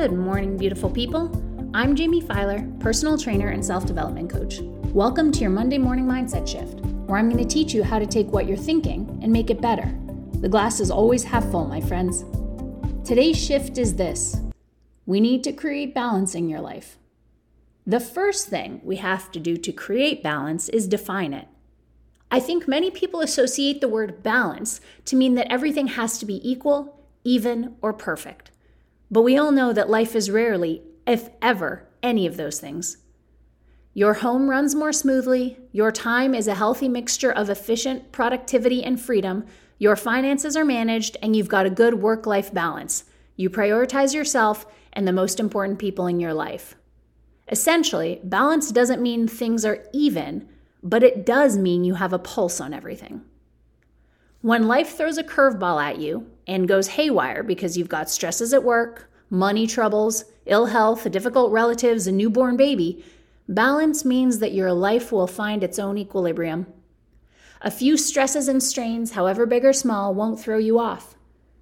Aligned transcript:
beautiful 0.00 0.88
people. 0.88 1.30
I'm 1.74 1.94
Jamie 1.94 2.22
Filer, 2.22 2.66
personal 2.80 3.18
trainer 3.18 3.48
and 3.48 3.62
self 3.62 3.84
development 3.84 4.30
coach. 4.30 4.60
Welcome 4.94 5.30
to 5.30 5.40
your 5.40 5.50
Monday 5.50 5.76
morning 5.76 6.06
mindset 6.06 6.48
shift, 6.48 6.80
where 7.06 7.18
I'm 7.18 7.28
going 7.28 7.46
to 7.46 7.54
teach 7.54 7.74
you 7.74 7.82
how 7.82 7.98
to 7.98 8.06
take 8.06 8.28
what 8.28 8.46
you're 8.46 8.56
thinking 8.56 9.20
and 9.22 9.30
make 9.30 9.50
it 9.50 9.60
better. 9.60 9.94
The 10.40 10.48
glass 10.48 10.80
is 10.80 10.90
always 10.90 11.22
half 11.22 11.44
full, 11.50 11.66
my 11.66 11.82
friends. 11.82 12.24
Today's 13.06 13.36
shift 13.36 13.76
is 13.76 13.96
this 13.96 14.40
we 15.04 15.20
need 15.20 15.44
to 15.44 15.52
create 15.52 15.94
balance 15.94 16.34
in 16.34 16.48
your 16.48 16.62
life. 16.62 16.96
The 17.86 18.00
first 18.00 18.48
thing 18.48 18.80
we 18.82 18.96
have 18.96 19.30
to 19.32 19.38
do 19.38 19.58
to 19.58 19.70
create 19.70 20.22
balance 20.22 20.70
is 20.70 20.88
define 20.88 21.34
it. 21.34 21.46
I 22.30 22.40
think 22.40 22.66
many 22.66 22.90
people 22.90 23.20
associate 23.20 23.82
the 23.82 23.88
word 23.88 24.22
balance 24.22 24.80
to 25.04 25.16
mean 25.16 25.34
that 25.34 25.52
everything 25.52 25.88
has 25.88 26.16
to 26.20 26.24
be 26.24 26.40
equal, 26.50 27.04
even, 27.22 27.76
or 27.82 27.92
perfect. 27.92 28.49
But 29.10 29.22
we 29.22 29.36
all 29.36 29.52
know 29.52 29.72
that 29.72 29.90
life 29.90 30.14
is 30.14 30.30
rarely, 30.30 30.82
if 31.06 31.30
ever, 31.42 31.88
any 32.02 32.26
of 32.26 32.36
those 32.36 32.60
things. 32.60 32.98
Your 33.92 34.14
home 34.14 34.48
runs 34.48 34.74
more 34.74 34.92
smoothly, 34.92 35.58
your 35.72 35.90
time 35.90 36.32
is 36.34 36.46
a 36.46 36.54
healthy 36.54 36.88
mixture 36.88 37.32
of 37.32 37.50
efficient 37.50 38.12
productivity 38.12 38.84
and 38.84 39.00
freedom, 39.00 39.44
your 39.78 39.96
finances 39.96 40.56
are 40.56 40.64
managed, 40.64 41.16
and 41.22 41.34
you've 41.34 41.48
got 41.48 41.66
a 41.66 41.70
good 41.70 41.94
work 41.94 42.26
life 42.26 42.52
balance. 42.54 43.04
You 43.34 43.50
prioritize 43.50 44.14
yourself 44.14 44.66
and 44.92 45.08
the 45.08 45.12
most 45.12 45.40
important 45.40 45.78
people 45.78 46.06
in 46.06 46.20
your 46.20 46.34
life. 46.34 46.76
Essentially, 47.48 48.20
balance 48.22 48.70
doesn't 48.70 49.02
mean 49.02 49.26
things 49.26 49.64
are 49.64 49.84
even, 49.92 50.48
but 50.82 51.02
it 51.02 51.26
does 51.26 51.58
mean 51.58 51.82
you 51.82 51.94
have 51.94 52.12
a 52.12 52.18
pulse 52.18 52.60
on 52.60 52.72
everything. 52.72 53.22
When 54.42 54.68
life 54.68 54.96
throws 54.96 55.18
a 55.18 55.24
curveball 55.24 55.82
at 55.82 55.98
you 55.98 56.30
and 56.46 56.68
goes 56.68 56.88
haywire 56.88 57.42
because 57.42 57.76
you've 57.76 57.88
got 57.88 58.08
stresses 58.08 58.54
at 58.54 58.62
work, 58.62 59.09
money 59.30 59.66
troubles, 59.66 60.24
ill 60.46 60.66
health, 60.66 61.10
difficult 61.10 61.52
relatives, 61.52 62.06
a 62.06 62.12
newborn 62.12 62.56
baby, 62.56 63.04
balance 63.48 64.04
means 64.04 64.40
that 64.40 64.52
your 64.52 64.72
life 64.72 65.12
will 65.12 65.26
find 65.26 65.64
its 65.64 65.78
own 65.78 65.96
equilibrium. 65.96 66.66
A 67.62 67.70
few 67.70 67.96
stresses 67.96 68.48
and 68.48 68.62
strains, 68.62 69.12
however 69.12 69.46
big 69.46 69.64
or 69.64 69.72
small, 69.72 70.14
won't 70.14 70.40
throw 70.40 70.58
you 70.58 70.78
off. 70.78 71.14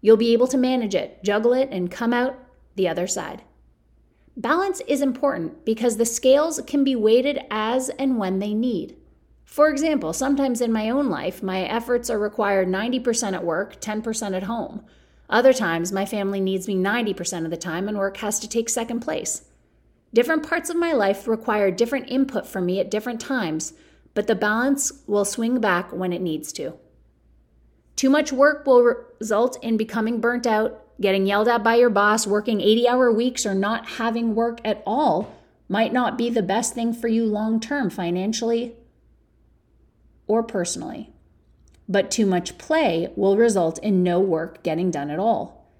You'll 0.00 0.16
be 0.16 0.32
able 0.32 0.48
to 0.48 0.58
manage 0.58 0.94
it, 0.94 1.24
juggle 1.24 1.54
it, 1.54 1.70
and 1.72 1.90
come 1.90 2.12
out 2.12 2.38
the 2.76 2.88
other 2.88 3.06
side. 3.06 3.42
Balance 4.36 4.80
is 4.88 5.00
important 5.00 5.64
because 5.64 5.96
the 5.96 6.04
scales 6.04 6.60
can 6.66 6.82
be 6.82 6.96
weighted 6.96 7.38
as 7.50 7.88
and 7.90 8.18
when 8.18 8.40
they 8.40 8.52
need. 8.52 8.96
For 9.44 9.68
example, 9.68 10.12
sometimes 10.12 10.60
in 10.60 10.72
my 10.72 10.90
own 10.90 11.08
life, 11.08 11.42
my 11.42 11.60
efforts 11.60 12.10
are 12.10 12.18
required 12.18 12.66
90% 12.66 13.34
at 13.34 13.44
work, 13.44 13.80
10% 13.80 14.34
at 14.34 14.42
home. 14.42 14.84
Other 15.34 15.52
times, 15.52 15.90
my 15.90 16.06
family 16.06 16.40
needs 16.40 16.68
me 16.68 16.76
90% 16.76 17.44
of 17.44 17.50
the 17.50 17.56
time 17.56 17.88
and 17.88 17.98
work 17.98 18.18
has 18.18 18.38
to 18.38 18.48
take 18.48 18.68
second 18.68 19.00
place. 19.00 19.42
Different 20.12 20.48
parts 20.48 20.70
of 20.70 20.76
my 20.76 20.92
life 20.92 21.26
require 21.26 21.72
different 21.72 22.08
input 22.08 22.46
from 22.46 22.66
me 22.66 22.78
at 22.78 22.88
different 22.88 23.20
times, 23.20 23.72
but 24.14 24.28
the 24.28 24.36
balance 24.36 24.92
will 25.08 25.24
swing 25.24 25.58
back 25.58 25.92
when 25.92 26.12
it 26.12 26.22
needs 26.22 26.52
to. 26.52 26.74
Too 27.96 28.08
much 28.08 28.32
work 28.32 28.64
will 28.64 28.84
result 29.18 29.58
in 29.60 29.76
becoming 29.76 30.20
burnt 30.20 30.46
out, 30.46 30.80
getting 31.00 31.26
yelled 31.26 31.48
at 31.48 31.64
by 31.64 31.74
your 31.74 31.90
boss, 31.90 32.28
working 32.28 32.60
80 32.60 32.88
hour 32.88 33.10
weeks, 33.10 33.44
or 33.44 33.56
not 33.56 33.88
having 33.88 34.36
work 34.36 34.60
at 34.64 34.84
all 34.86 35.34
might 35.68 35.92
not 35.92 36.16
be 36.16 36.30
the 36.30 36.42
best 36.42 36.74
thing 36.74 36.92
for 36.92 37.08
you 37.08 37.26
long 37.26 37.58
term 37.58 37.90
financially 37.90 38.76
or 40.28 40.44
personally. 40.44 41.13
But 41.88 42.10
too 42.10 42.26
much 42.26 42.58
play 42.58 43.08
will 43.16 43.36
result 43.36 43.78
in 43.78 44.02
no 44.02 44.20
work 44.20 44.62
getting 44.62 44.90
done 44.90 45.10
at 45.10 45.18
all. 45.18 45.70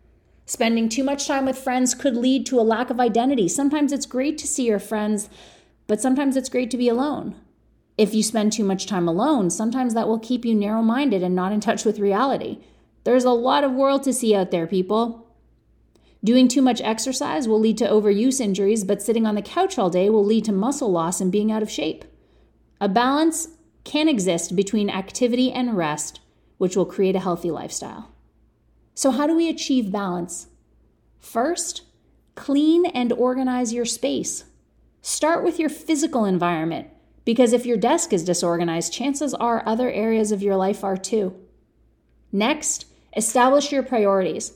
Spending 0.46 0.88
too 0.88 1.02
much 1.02 1.26
time 1.26 1.46
with 1.46 1.56
friends 1.56 1.94
could 1.94 2.16
lead 2.16 2.44
to 2.46 2.60
a 2.60 2.62
lack 2.62 2.90
of 2.90 3.00
identity. 3.00 3.48
Sometimes 3.48 3.92
it's 3.92 4.04
great 4.04 4.36
to 4.38 4.46
see 4.46 4.66
your 4.66 4.78
friends, 4.78 5.30
but 5.86 6.00
sometimes 6.00 6.36
it's 6.36 6.50
great 6.50 6.70
to 6.70 6.76
be 6.76 6.88
alone. 6.88 7.34
If 7.96 8.12
you 8.12 8.22
spend 8.22 8.52
too 8.52 8.64
much 8.64 8.86
time 8.86 9.08
alone, 9.08 9.48
sometimes 9.50 9.94
that 9.94 10.08
will 10.08 10.18
keep 10.18 10.44
you 10.44 10.54
narrow 10.54 10.82
minded 10.82 11.22
and 11.22 11.34
not 11.34 11.52
in 11.52 11.60
touch 11.60 11.84
with 11.84 11.98
reality. 11.98 12.58
There's 13.04 13.24
a 13.24 13.30
lot 13.30 13.64
of 13.64 13.72
world 13.72 14.02
to 14.02 14.12
see 14.12 14.34
out 14.34 14.50
there, 14.50 14.66
people. 14.66 15.26
Doing 16.22 16.48
too 16.48 16.62
much 16.62 16.80
exercise 16.80 17.46
will 17.46 17.60
lead 17.60 17.78
to 17.78 17.88
overuse 17.88 18.40
injuries, 18.40 18.82
but 18.82 19.02
sitting 19.02 19.26
on 19.26 19.34
the 19.34 19.42
couch 19.42 19.78
all 19.78 19.90
day 19.90 20.10
will 20.10 20.24
lead 20.24 20.44
to 20.46 20.52
muscle 20.52 20.90
loss 20.90 21.20
and 21.20 21.30
being 21.30 21.52
out 21.52 21.62
of 21.62 21.70
shape. 21.70 22.04
A 22.80 22.88
balance 22.88 23.48
can 23.84 24.08
exist 24.08 24.56
between 24.56 24.90
activity 24.90 25.52
and 25.52 25.76
rest, 25.76 26.20
which 26.58 26.76
will 26.76 26.86
create 26.86 27.16
a 27.16 27.20
healthy 27.20 27.50
lifestyle. 27.50 28.10
So, 28.94 29.10
how 29.10 29.26
do 29.26 29.36
we 29.36 29.48
achieve 29.48 29.92
balance? 29.92 30.48
First, 31.18 31.82
clean 32.34 32.86
and 32.86 33.12
organize 33.12 33.72
your 33.72 33.84
space. 33.84 34.44
Start 35.02 35.44
with 35.44 35.58
your 35.58 35.68
physical 35.68 36.24
environment, 36.24 36.88
because 37.24 37.52
if 37.52 37.66
your 37.66 37.76
desk 37.76 38.12
is 38.12 38.24
disorganized, 38.24 38.92
chances 38.92 39.34
are 39.34 39.62
other 39.66 39.90
areas 39.90 40.32
of 40.32 40.42
your 40.42 40.56
life 40.56 40.82
are 40.82 40.96
too. 40.96 41.34
Next, 42.32 42.86
establish 43.16 43.70
your 43.70 43.82
priorities. 43.82 44.52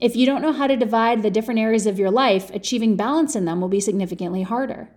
If 0.00 0.16
you 0.16 0.26
don't 0.26 0.42
know 0.42 0.52
how 0.52 0.66
to 0.66 0.76
divide 0.76 1.22
the 1.22 1.30
different 1.30 1.60
areas 1.60 1.86
of 1.86 1.98
your 1.98 2.10
life, 2.10 2.50
achieving 2.50 2.96
balance 2.96 3.36
in 3.36 3.44
them 3.44 3.60
will 3.60 3.68
be 3.68 3.80
significantly 3.80 4.42
harder. 4.42 4.90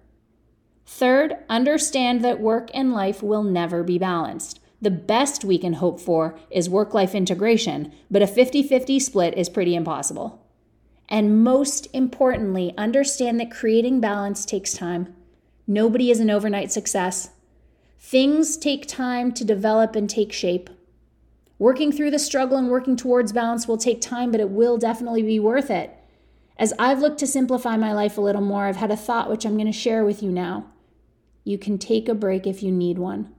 Third, 0.85 1.35
understand 1.49 2.23
that 2.23 2.39
work 2.39 2.69
and 2.73 2.93
life 2.93 3.23
will 3.23 3.43
never 3.43 3.83
be 3.83 3.97
balanced. 3.97 4.59
The 4.81 4.91
best 4.91 5.43
we 5.43 5.57
can 5.57 5.73
hope 5.73 5.99
for 5.99 6.37
is 6.51 6.69
work 6.69 6.93
life 6.93 7.15
integration, 7.15 7.91
but 8.11 8.21
a 8.21 8.27
50 8.27 8.61
50 8.63 8.99
split 8.99 9.35
is 9.35 9.49
pretty 9.49 9.75
impossible. 9.75 10.45
And 11.09 11.43
most 11.43 11.87
importantly, 11.93 12.73
understand 12.77 13.39
that 13.39 13.51
creating 13.51 13.99
balance 13.99 14.45
takes 14.45 14.73
time. 14.73 15.15
Nobody 15.67 16.11
is 16.11 16.19
an 16.19 16.29
overnight 16.29 16.71
success. 16.71 17.31
Things 17.99 18.57
take 18.57 18.87
time 18.87 19.31
to 19.33 19.43
develop 19.43 19.95
and 19.95 20.09
take 20.09 20.31
shape. 20.31 20.69
Working 21.57 21.91
through 21.91 22.11
the 22.11 22.19
struggle 22.19 22.57
and 22.57 22.69
working 22.69 22.95
towards 22.95 23.33
balance 23.33 23.67
will 23.67 23.77
take 23.77 24.01
time, 24.01 24.31
but 24.31 24.41
it 24.41 24.49
will 24.49 24.77
definitely 24.77 25.23
be 25.23 25.39
worth 25.39 25.71
it. 25.71 25.97
As 26.57 26.73
I've 26.77 26.99
looked 26.99 27.19
to 27.19 27.27
simplify 27.27 27.77
my 27.77 27.93
life 27.93 28.17
a 28.17 28.21
little 28.21 28.41
more, 28.41 28.65
I've 28.65 28.75
had 28.75 28.91
a 28.91 28.97
thought 28.97 29.29
which 29.29 29.45
I'm 29.45 29.55
going 29.55 29.65
to 29.65 29.71
share 29.71 30.05
with 30.05 30.21
you 30.21 30.31
now. 30.31 30.67
You 31.45 31.57
can 31.57 31.77
take 31.77 32.09
a 32.09 32.15
break 32.15 32.45
if 32.45 32.61
you 32.61 32.71
need 32.71 32.97
one. 32.97 33.33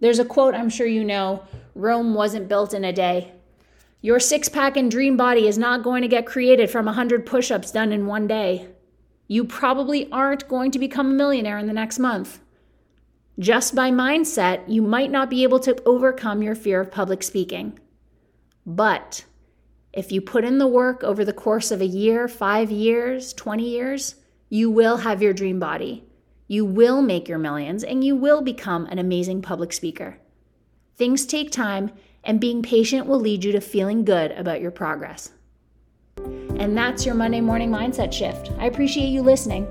There's 0.00 0.18
a 0.18 0.24
quote 0.24 0.54
I'm 0.54 0.68
sure 0.68 0.86
you 0.86 1.02
know 1.02 1.42
Rome 1.74 2.14
wasn't 2.14 2.48
built 2.48 2.72
in 2.74 2.84
a 2.84 2.92
day. 2.92 3.32
Your 4.02 4.20
six 4.20 4.48
pack 4.48 4.76
and 4.76 4.90
dream 4.90 5.16
body 5.16 5.48
is 5.48 5.58
not 5.58 5.82
going 5.82 6.02
to 6.02 6.08
get 6.08 6.26
created 6.26 6.70
from 6.70 6.84
100 6.84 7.26
push 7.26 7.50
ups 7.50 7.72
done 7.72 7.90
in 7.90 8.06
one 8.06 8.26
day. 8.26 8.68
You 9.26 9.44
probably 9.44 10.08
aren't 10.12 10.46
going 10.46 10.70
to 10.70 10.78
become 10.78 11.10
a 11.10 11.14
millionaire 11.14 11.58
in 11.58 11.66
the 11.66 11.72
next 11.72 11.98
month. 11.98 12.38
Just 13.38 13.74
by 13.74 13.90
mindset, 13.90 14.62
you 14.68 14.82
might 14.82 15.10
not 15.10 15.28
be 15.28 15.42
able 15.42 15.58
to 15.60 15.76
overcome 15.84 16.42
your 16.42 16.54
fear 16.54 16.80
of 16.80 16.92
public 16.92 17.22
speaking. 17.22 17.78
But 18.64 19.24
if 19.92 20.12
you 20.12 20.20
put 20.20 20.44
in 20.44 20.58
the 20.58 20.66
work 20.66 21.02
over 21.02 21.24
the 21.24 21.32
course 21.32 21.70
of 21.70 21.80
a 21.80 21.86
year, 21.86 22.28
five 22.28 22.70
years, 22.70 23.32
20 23.32 23.68
years, 23.68 24.16
you 24.48 24.70
will 24.70 24.98
have 24.98 25.22
your 25.22 25.32
dream 25.32 25.58
body. 25.58 26.05
You 26.48 26.64
will 26.64 27.02
make 27.02 27.28
your 27.28 27.38
millions 27.38 27.82
and 27.82 28.04
you 28.04 28.14
will 28.14 28.40
become 28.42 28.86
an 28.86 28.98
amazing 28.98 29.42
public 29.42 29.72
speaker. 29.72 30.18
Things 30.96 31.26
take 31.26 31.50
time, 31.50 31.90
and 32.24 32.40
being 32.40 32.62
patient 32.62 33.06
will 33.06 33.20
lead 33.20 33.44
you 33.44 33.52
to 33.52 33.60
feeling 33.60 34.04
good 34.04 34.32
about 34.32 34.60
your 34.60 34.70
progress. 34.70 35.30
And 36.58 36.76
that's 36.76 37.04
your 37.04 37.14
Monday 37.14 37.40
morning 37.40 37.70
mindset 37.70 38.12
shift. 38.12 38.50
I 38.58 38.66
appreciate 38.66 39.08
you 39.08 39.22
listening. 39.22 39.66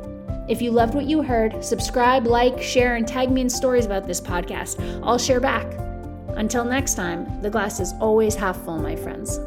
If 0.47 0.62
you 0.62 0.72
loved 0.72 0.94
what 0.94 1.06
you 1.06 1.24
heard, 1.24 1.63
subscribe, 1.66 2.28
like, 2.28 2.62
share, 2.62 2.96
and 2.96 3.07
tag 3.07 3.31
me 3.31 3.42
in 3.42 3.50
stories 3.50 3.86
about 3.86 4.06
this 4.06 4.22
podcast. 4.22 4.80
I'll 5.04 5.18
share 5.18 5.39
back. 5.39 5.66
Until 6.38 6.63
next 6.63 6.94
time, 6.94 7.42
the 7.42 7.50
glass 7.50 7.80
is 7.80 7.94
always 8.00 8.36
half 8.36 8.63
full, 8.63 8.78
my 8.78 8.95
friends. 8.95 9.39